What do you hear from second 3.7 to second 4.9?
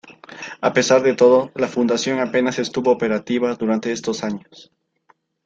estos años.